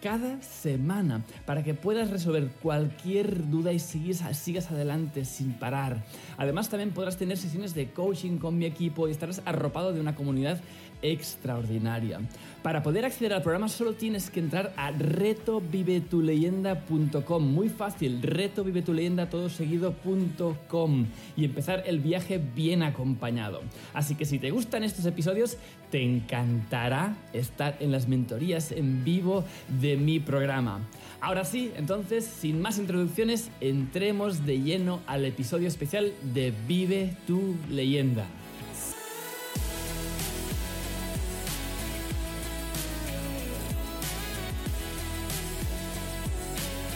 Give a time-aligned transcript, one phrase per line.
[0.00, 6.02] cada semana para que puedas resolver cualquier duda y sigas, adelante sin parar.
[6.38, 10.14] Además también podrás tener sesiones de coaching con mi equipo y estarás arropado de una
[10.14, 10.60] comunidad
[11.02, 12.20] extraordinaria.
[12.62, 17.42] Para poder acceder al programa solo tienes que entrar a retovivetuleyenda.com.
[17.42, 19.30] Muy fácil, retovivetuleyenda
[21.36, 23.62] y empezar el viaje bien acompañado.
[23.94, 25.56] Así que si te gustan estos episodios,
[25.90, 29.44] te encantará estar en las mentorías en vivo
[29.80, 30.80] de mi programa.
[31.20, 37.54] Ahora sí, entonces, sin más introducciones, entremos de lleno al episodio especial de Vive tu
[37.68, 38.26] leyenda.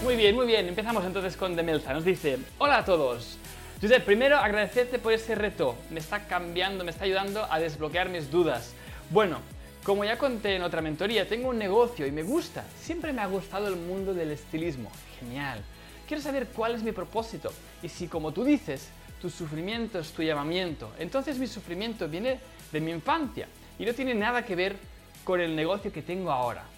[0.05, 0.69] Muy bien, muy bien.
[0.69, 1.95] Empezamos entonces con Demelza.
[1.95, 3.39] Nos dice, hola a todos.
[3.81, 5.77] José, primero agradecerte por ese reto.
[5.89, 8.75] Me está cambiando, me está ayudando a desbloquear mis dudas.
[9.09, 9.39] Bueno,
[9.83, 12.67] como ya conté en otra mentoría, tengo un negocio y me gusta.
[12.79, 14.93] Siempre me ha gustado el mundo del estilismo.
[15.19, 15.63] Genial.
[16.07, 17.51] Quiero saber cuál es mi propósito
[17.83, 18.91] y si, como tú dices,
[19.23, 20.93] tu sufrimiento es tu llamamiento.
[20.99, 22.41] Entonces mi sufrimiento viene
[22.71, 23.49] de mi infancia
[23.79, 24.77] y no tiene nada que ver
[25.25, 26.74] con el negocio que tengo ahora.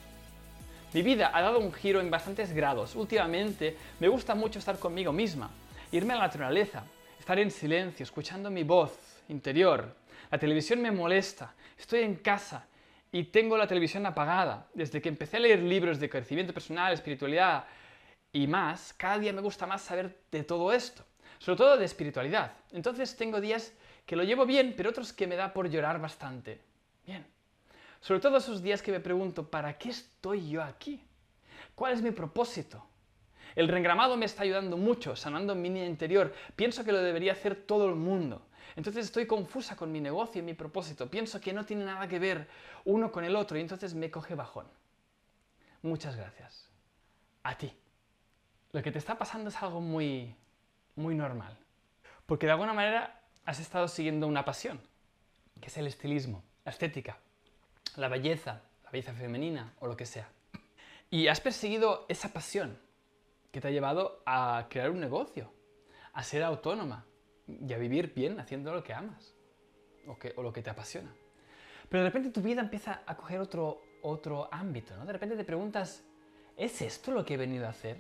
[0.93, 2.95] Mi vida ha dado un giro en bastantes grados.
[2.95, 5.51] Últimamente me gusta mucho estar conmigo misma,
[5.93, 6.85] irme a la naturaleza,
[7.19, 9.95] estar en silencio, escuchando mi voz interior.
[10.31, 12.67] La televisión me molesta, estoy en casa
[13.13, 14.69] y tengo la televisión apagada.
[14.75, 17.65] Desde que empecé a leer libros de crecimiento personal, espiritualidad
[18.33, 21.05] y más, cada día me gusta más saber de todo esto,
[21.39, 22.53] sobre todo de espiritualidad.
[22.73, 23.73] Entonces tengo días
[24.07, 26.61] que lo llevo bien, pero otros que me da por llorar bastante.
[27.05, 27.36] Bien.
[28.01, 31.03] Sobre todo esos días que me pregunto, ¿para qué estoy yo aquí?
[31.75, 32.87] ¿Cuál es mi propósito?
[33.55, 36.35] El reengramado me está ayudando mucho, sanando mi niña interior.
[36.56, 38.47] Pienso que lo debería hacer todo el mundo.
[38.77, 41.11] Entonces estoy confusa con mi negocio y mi propósito.
[41.11, 42.49] Pienso que no tiene nada que ver
[42.85, 44.67] uno con el otro y entonces me coge bajón.
[45.83, 46.69] Muchas gracias.
[47.43, 47.73] A ti.
[48.73, 50.37] Lo que te está pasando es algo muy,
[50.95, 51.56] muy normal.
[52.27, 54.81] Porque de alguna manera has estado siguiendo una pasión,
[55.61, 57.19] que es el estilismo, la estética,
[57.97, 60.29] la belleza, la belleza femenina o lo que sea.
[61.11, 62.79] Y has perseguido esa pasión
[63.51, 65.53] que te ha llevado a crear un negocio,
[66.12, 67.06] a ser autónoma
[67.47, 69.35] y a vivir bien haciendo lo que amas
[70.06, 71.15] o, lo que te apasiona.
[71.89, 75.06] Pero de repente tu vida empieza a coger otro, otro ámbito, ¿no?
[75.06, 76.03] De repente te preguntas,
[76.56, 77.97] ¿es esto lo que he venido a hacer?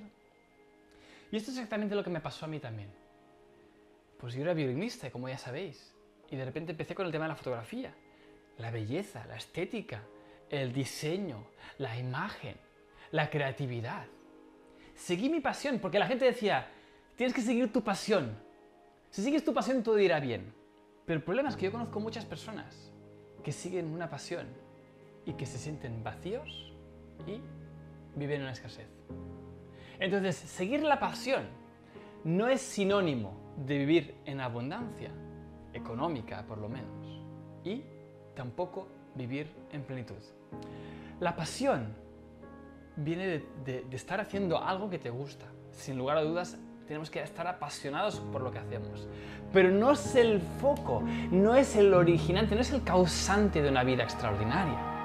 [1.30, 2.90] Y esto es exactamente lo que me pasó a mí también.
[4.18, 5.94] Pues yo era violinista, como ya sabéis,
[6.30, 7.94] y de repente empecé con el tema de la fotografía
[8.58, 10.02] la belleza, la estética,
[10.50, 11.46] el diseño,
[11.78, 12.56] la imagen,
[13.10, 14.06] la creatividad.
[14.94, 16.68] Seguí mi pasión, porque la gente decía,
[17.16, 18.36] tienes que seguir tu pasión.
[19.10, 20.54] Si sigues tu pasión todo irá bien.
[21.04, 22.92] Pero el problema es que yo conozco muchas personas
[23.44, 24.46] que siguen una pasión
[25.24, 26.74] y que se sienten vacíos
[27.26, 27.40] y
[28.16, 28.88] viven en una escasez.
[29.98, 31.44] Entonces, seguir la pasión
[32.24, 35.10] no es sinónimo de vivir en abundancia,
[35.72, 37.22] económica por lo menos,
[37.64, 37.82] y
[38.36, 38.86] tampoco
[39.16, 40.22] vivir en plenitud.
[41.18, 41.96] La pasión
[42.94, 45.46] viene de, estar haciendo algo que te gusta.
[45.72, 46.56] Sin lugar a dudas,
[46.86, 49.08] tenemos que estar apasionados por lo que hacemos.
[49.52, 53.82] Pero no es el foco, no es el originante, no es el causante de una
[53.82, 54.95] vida extraordinaria.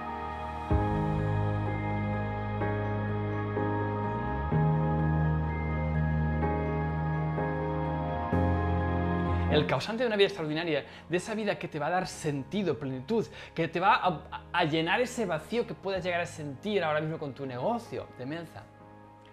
[9.51, 12.80] El causante de una vida extraordinaria, de esa vida que te va a dar sentido,
[12.80, 14.21] plenitud, que te va
[14.53, 18.25] a, llenar ese vacío que puedas llegar a sentir ahora mismo con tu negocio de
[18.25, 18.63] Menza.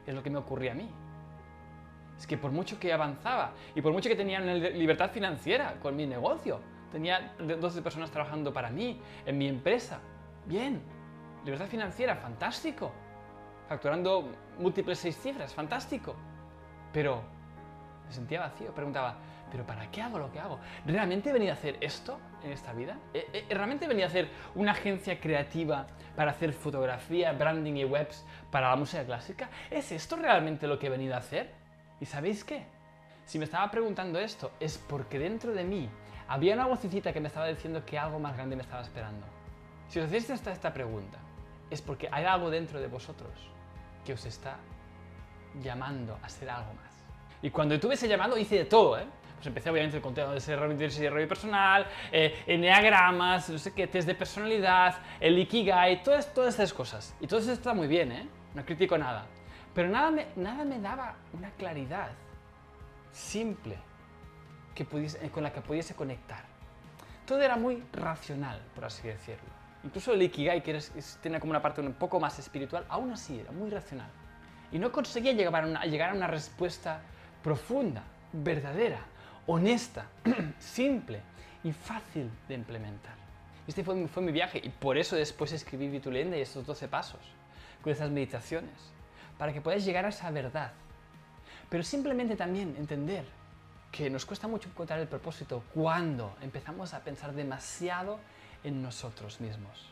[0.07, 0.89] Es lo que me ocurría a mí.
[2.19, 6.05] Es que por mucho que avanzaba y por mucho que tenía libertad financiera con mi
[6.07, 6.61] negocio,
[6.91, 10.01] tenía 12 personas trabajando para mí, en mi empresa,
[10.47, 10.83] bien,
[11.45, 12.91] libertad financiera, fantástico,
[13.69, 16.17] facturando múltiples seis cifras, fantástico,
[16.93, 17.23] pero
[18.07, 19.17] me sentía vacío, preguntaba,
[19.51, 20.59] ¿pero para qué hago lo que hago?
[20.87, 22.97] ¿Realmente he venido a hacer esto en esta vida?
[23.49, 25.87] ¿Realmente he venido a hacer una agencia creativa
[26.17, 29.49] para hacer fotografía, branding y webs para la música clásica?
[29.71, 31.53] ¿Es esto realmente lo que he venido a hacer?
[32.01, 32.65] ¿Y sabéis qué?
[33.25, 35.91] Si me estaba preguntando esto es porque dentro de mí
[36.29, 39.27] había una vocecita que me estaba diciendo que algo más grande me estaba esperando.
[39.89, 41.19] Si os hacéis esta, esta pregunta,
[41.71, 43.31] es porque hay algo dentro de vosotros
[44.05, 44.57] que os está
[45.63, 46.93] llamando a ser algo más.
[47.43, 49.07] Y cuando tuve ese llamado hice de todo, ¿eh?
[49.39, 54.97] Pues empecé obviamente con de desarrollo personal, eh, enneagramas, no sé qué, test de personalidad,
[55.21, 57.15] el Ikigai, todas, todas estas cosas.
[57.21, 58.29] Y todo eso está muy bien, ¿eh?
[58.55, 59.27] No critico nada.
[59.75, 62.09] Pero nada me, nada me daba una claridad
[63.13, 63.77] simple
[64.75, 66.43] que pudiese, con la que pudiese conectar.
[67.25, 69.51] Todo era muy racional, por así decirlo.
[69.85, 70.81] Incluso el Ikigai, que
[71.23, 74.11] tiene como una parte un poco más espiritual, aún así era muy racional.
[74.73, 77.03] Y no conseguía llegar a llegar a una respuesta
[77.45, 78.03] profunda,
[78.33, 78.99] verdadera,
[79.49, 80.07] honesta,
[80.59, 81.21] simple
[81.65, 83.15] y fácil de implementar.
[83.67, 87.21] Este fue, mi viaje y por eso después escribí Vitulenda y estos 12 pasos,
[87.83, 88.93] con estas meditaciones,
[89.39, 90.73] para que puedas llegar a esa verdad.
[91.71, 93.25] Pero simplemente también entender
[93.91, 98.21] que nos cuesta mucho encontrar el propósito cuando empezamos a pensar demasiado
[98.65, 99.91] en nosotros mismos.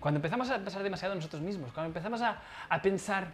[0.00, 3.32] Cuando empezamos a pensar demasiado en nosotros mismos, cuando empezamos a pensar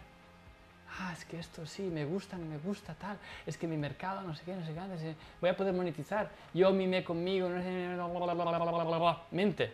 [0.99, 4.35] ah, es que esto sí, me gusta, me gusta tal, es que mi mercado, no
[4.35, 9.73] sé qué, no sé qué, voy a poder monetizar, yo mimé conmigo, no sé, mente,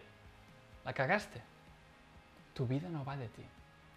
[0.86, 1.42] la cagaste.
[2.54, 3.44] Tu vida no va de ti.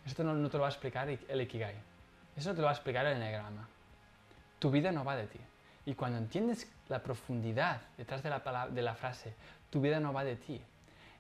[0.05, 1.75] Esto no, te lo va a explicar el Ikigai.
[2.37, 3.69] Eso no te lo va a explicar el Enneagrama.
[4.59, 5.39] Tu vida no va de ti.
[5.87, 9.35] Y cuando entiendes la profundidad detrás de la, de la frase,
[9.71, 10.61] tu vida no va de ti,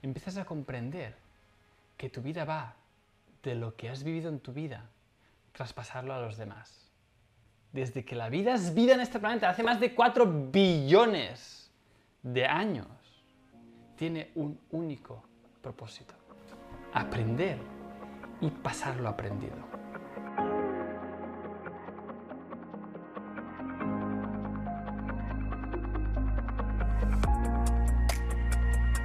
[0.02, 1.14] empiezas a comprender
[1.96, 2.74] que tu vida va
[3.42, 4.84] de lo que has vivido en tu vida
[5.52, 6.90] traspasarlo a los demás.
[7.72, 11.70] Desde que la vida es vida en este planeta, hace más de 4 billones
[12.22, 12.88] de años,
[13.96, 15.22] tiene un único
[15.62, 16.14] propósito.
[16.92, 17.58] Aprender
[18.40, 19.69] y pasar lo aprendido.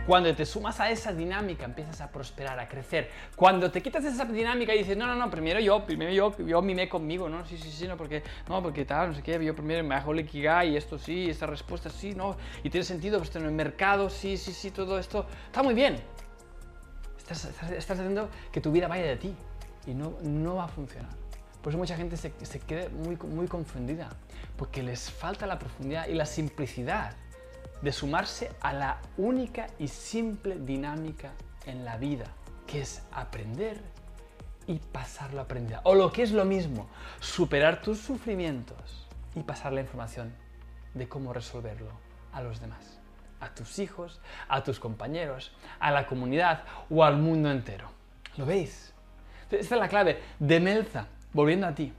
[0.05, 3.09] Cuando te sumas a esa dinámica, empiezas a prosperar, a crecer.
[3.35, 6.61] Cuando te quitas esa dinámica y dices, no, no, no, primero yo, primero yo, yo
[6.61, 7.43] mimé conmigo, ¿no?
[7.45, 10.11] Sí, sí, sí, no, porque, no, porque tal, no sé qué, yo primero me hago
[10.11, 14.09] el y esto sí, esta respuesta sí, no, y tiene sentido, pues en el mercado,
[14.11, 15.95] sí, sí, sí, todo esto, está muy bien.
[17.17, 19.33] Estás, estás, haciendo que tu vida vaya de ti
[19.87, 21.09] y no, no va a funcionar.
[21.63, 24.09] Por eso mucha gente se, se queda muy, muy confundida,
[24.55, 27.15] porque les falta la profundidad y la simplicidad
[27.81, 31.31] de sumarse a la única y simple dinámica
[31.65, 32.25] en la vida,
[32.67, 33.79] que es aprender
[34.67, 35.81] y pasarlo aprendido.
[35.83, 36.87] O lo que es lo mismo,
[37.19, 40.33] superar tus sufrimientos y pasar la información
[40.93, 41.91] de cómo resolverlo
[42.31, 42.99] a los demás,
[43.39, 47.89] a tus hijos, a tus compañeros, a la comunidad o al mundo entero.
[48.37, 48.93] ¿Lo veis?
[49.51, 51.93] Esta es la clave de Melza, volviendo a ti.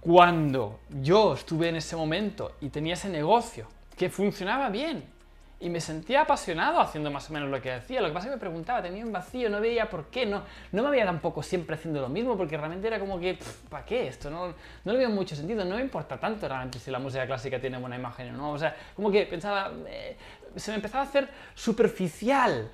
[0.00, 5.14] Cuando yo estuve en ese momento y tenía ese negocio que funcionaba bien.
[5.60, 8.00] Y me sentía apasionado haciendo más o menos lo que hacía.
[8.00, 10.26] Lo que pasa es que me preguntaba, tenía un vacío, no veía por qué.
[10.26, 13.38] No, no me veía tampoco siempre haciendo lo mismo, porque realmente era como que,
[13.70, 14.30] ¿para qué esto?
[14.30, 14.48] No,
[14.84, 15.64] no le veo mucho sentido.
[15.64, 18.52] No me importa tanto realmente si la música clásica tiene buena imagen o no.
[18.52, 20.16] O sea, como que pensaba, eh,
[20.56, 22.70] se me empezaba a hacer superficial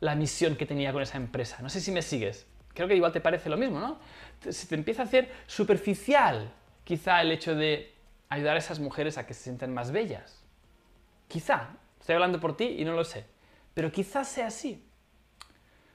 [0.00, 1.58] la misión que tenía con esa empresa.
[1.62, 2.44] No sé si me sigues.
[2.74, 3.98] Creo que igual te parece lo mismo, ¿no?
[4.52, 6.50] Se te empieza a hacer superficial
[6.84, 7.94] quizá el hecho de
[8.28, 10.45] ayudar a esas mujeres a que se sientan más bellas
[11.36, 11.68] Quizá,
[12.00, 13.26] estoy hablando por ti y no lo sé,
[13.74, 14.82] pero quizás sea así.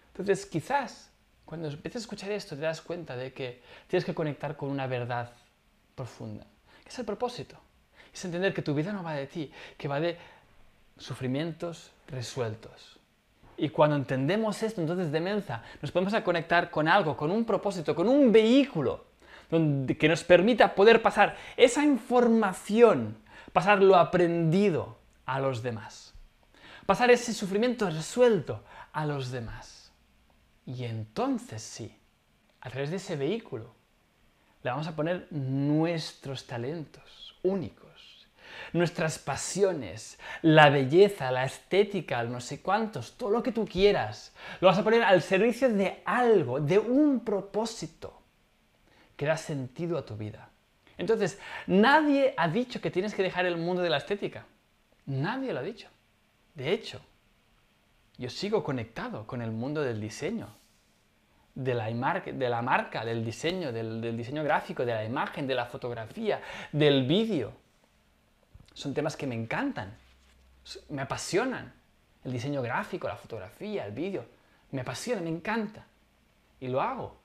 [0.10, 1.10] Entonces, quizás
[1.46, 4.86] cuando empieces a escuchar esto te das cuenta de que tienes que conectar con una
[4.86, 5.32] verdad
[5.96, 6.46] profunda,
[6.84, 7.56] que es el propósito.
[8.14, 10.16] Es entender que tu vida no va de ti, que va de
[10.96, 13.00] sufrimientos resueltos.
[13.58, 17.46] Y cuando entendemos esto, entonces de mensa, nos podemos a conectar con algo, con un
[17.46, 19.06] propósito, con un vehículo
[19.50, 23.18] que nos permita poder pasar esa información,
[23.54, 25.01] pasar lo aprendido
[25.32, 26.14] a los demás.
[26.86, 29.94] Pasar ese sufrimiento resuelto a los demás.
[30.66, 31.98] Y entonces sí,
[32.60, 33.74] a través de ese vehículo,
[34.62, 38.28] le vamos a poner nuestros talentos únicos,
[38.74, 44.34] nuestras pasiones, la belleza, la estética, no sé cuántos, todo lo que tú quieras.
[44.60, 48.22] Lo vas a poner al servicio de algo, de un propósito
[49.16, 50.50] que da sentido a tu vida.
[50.98, 54.46] Entonces, nadie ha dicho que tienes que dejar el mundo de la estética.
[55.06, 55.90] Nadie lo ha dicho.
[56.54, 57.02] De hecho,
[58.18, 60.62] yo sigo conectado con el mundo del diseño
[61.56, 65.66] de la, de la marca, del diseño, del, diseño gráfico, de la imagen, de la
[65.66, 66.42] fotografía,
[66.72, 67.54] del vídeo.
[68.74, 69.94] Son temas que me encantan,
[70.90, 71.74] me apasionan.
[72.24, 74.26] El diseño gráfico, la fotografía, el vídeo,
[74.72, 75.86] me apasiona, me encanta.
[76.60, 77.18] Y lo hago.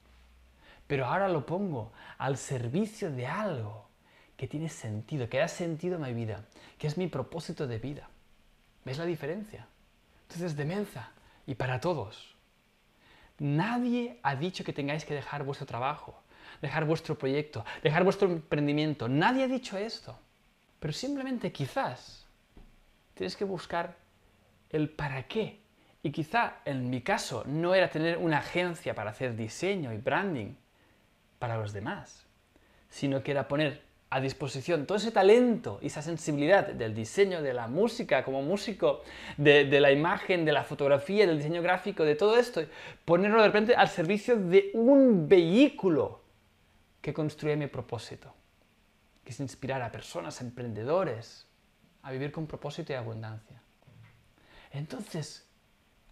[0.87, 3.87] Pero ahora lo pongo al servicio de algo
[4.37, 6.45] que tiene sentido, que da sentido a mi vida,
[6.79, 8.09] que es mi propósito de vida.
[8.85, 9.67] ¿Ves la diferencia?
[10.23, 11.11] Entonces, de Menza
[11.47, 12.37] y para todos
[13.39, 16.23] Nadie ha dicho que tengáis que dejar vuestro trabajo,
[16.63, 19.09] dejar vuestro proyecto, dejar vuestro emprendimiento.
[19.09, 20.19] Nadie ha dicho esto.
[20.81, 22.27] Pero simplemente quizás
[23.15, 23.97] tienes que buscar
[24.71, 25.61] el para qué.
[26.03, 30.55] Y quizá en mi caso no era tener una agencia para hacer diseño y branding
[31.39, 32.27] para los demás,
[32.89, 37.53] sino que era poner a disposición todo ese talento y esa sensibilidad del diseño, de
[37.53, 39.03] la música como músico,
[39.37, 42.63] de, la imagen, de la fotografía, del diseño gráfico, de todo esto,
[43.05, 46.23] ponerlo de repente al servicio de un vehículo
[47.01, 48.33] que construye mi propósito,
[49.25, 51.47] que es inspirar a personas, a emprendedores,
[52.03, 53.61] a vivir con propósito y abundancia.
[54.71, 55.49] Entonces,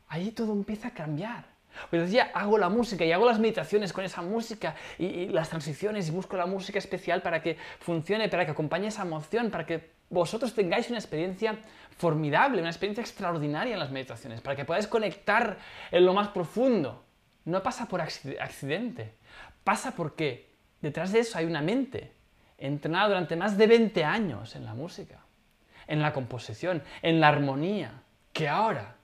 [0.08, 1.53] ahí todo empieza a cambiar.
[1.92, 6.08] Hoy decía, hago la música y hago las meditaciones con esa música y, las transiciones
[6.08, 9.92] y busco la música especial para que funcione, para que acompañe esa emoción, para que
[10.10, 11.58] vosotros tengáis una experiencia
[11.96, 15.58] formidable, una experiencia extraordinaria en las meditaciones, para que podáis conectar
[15.90, 17.04] en lo más profundo.
[17.44, 19.14] No pasa por accidente,
[19.64, 20.50] pasa porque
[20.80, 22.12] detrás de eso hay una mente
[22.58, 25.18] entrenada durante más de 20 años en la música,
[25.86, 28.02] en la composición, en la armonía,
[28.32, 28.96] que ahora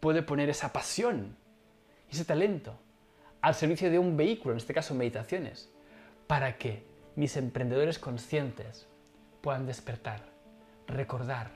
[0.00, 1.37] puede poner esa pasión
[2.10, 2.74] ese talento
[3.40, 5.70] al servicio de un vehículo, en este caso meditaciones,
[6.26, 6.82] para que
[7.16, 8.86] mis emprendedores conscientes
[9.40, 10.20] puedan despertar,
[10.86, 11.50] recordar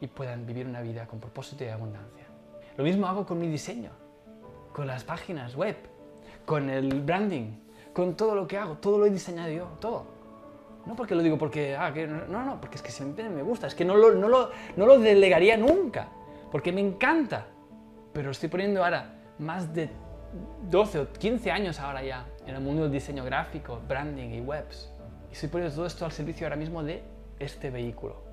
[0.00, 2.26] y puedan vivir una vida con propósito y abundancia.
[2.76, 3.90] Lo mismo hago con mi diseño,
[4.72, 5.76] con las páginas web,
[6.44, 7.52] con el branding,
[7.92, 10.06] con todo lo que hago, todo lo he diseñado yo, todo.
[10.84, 13.66] No porque lo digo porque, ah, que, no, no, porque es que siempre me gusta,
[13.66, 16.08] es que no lo, no lo, no lo delegaría nunca,
[16.52, 17.46] porque me encanta,
[18.12, 19.90] pero estoy poniendo ahora más de
[20.70, 24.90] 12 o 15 años ahora ya en el mundo del diseño gráfico, branding y webs.
[25.30, 27.02] Y estoy poniendo todo esto al servicio ahora mismo de
[27.38, 28.24] este vehículo.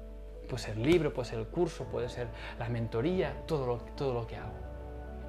[0.47, 2.27] Puede ser libro, puede ser el curso, puede ser
[2.59, 4.51] la mentoría, todo lo, todo lo que hago.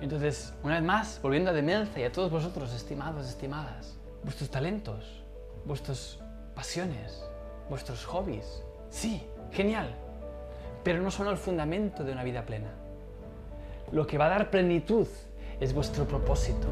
[0.00, 5.22] Entonces, una vez más, volviendo a Demelza y a todos vosotros, estimados, estimadas, vuestros talentos,
[5.64, 6.18] vuestras
[6.54, 7.24] pasiones,
[7.70, 9.94] vuestros hobbies, sí, genial,
[10.82, 12.70] pero no son el fundamento de una vida plena.
[13.92, 15.06] Lo que va a dar plenitud
[15.60, 16.66] es vuestro propósito.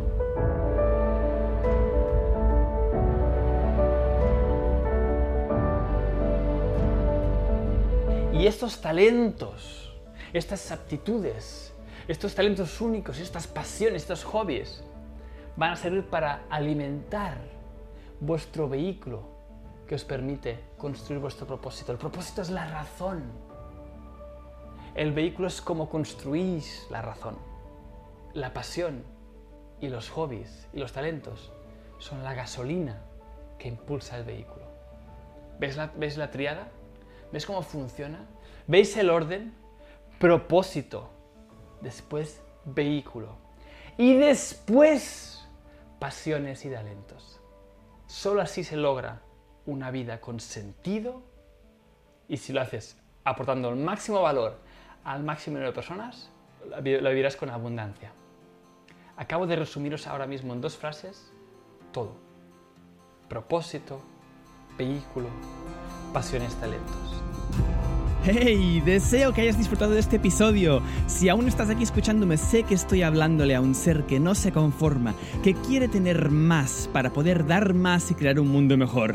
[8.33, 9.95] Y estos talentos,
[10.33, 11.73] estas aptitudes,
[12.09, 14.83] estos talentos únicos, estas pasiones, estos hobbies,
[15.57, 17.39] van a servir para alimentar
[18.19, 19.31] vuestro vehículo
[19.87, 21.93] que os permite construir vuestro propósito.
[21.93, 23.23] El propósito es la razón.
[24.95, 27.52] El vehículo es como construís la razón
[28.35, 29.05] la pasión
[29.81, 31.53] y los hobbies y los talentos
[31.99, 33.03] son la gasolina
[33.59, 34.67] que impulsa el vehículo.
[35.59, 36.69] ¿Ves la, la triada?
[37.33, 38.27] ¿Ves cómo funciona?
[38.67, 39.55] ¿Veis el orden?
[40.19, 41.11] Propósito,
[41.81, 43.37] después vehículo
[43.97, 45.47] y después
[45.99, 47.41] pasiones y talentos.
[48.07, 49.21] Solo así se logra
[49.67, 51.23] una vida con sentido
[52.29, 54.59] y si lo haces aportando el máximo valor
[55.05, 56.31] al máximo número de personas,
[56.69, 58.13] la vivirás con abundancia.
[59.23, 61.31] Acabo de resumiros ahora mismo en dos frases
[61.93, 62.17] todo.
[63.29, 64.03] Propósito,
[64.77, 65.29] vehículo,
[66.13, 67.23] pasiones, talentos.
[68.25, 68.83] ¡Hey!
[68.85, 70.83] Deseo que hayas disfrutado de este episodio.
[71.07, 74.51] Si aún estás aquí escuchándome, sé que estoy hablándole a un ser que no se
[74.51, 75.15] conforma,
[75.45, 79.15] que quiere tener más para poder dar más y crear un mundo mejor.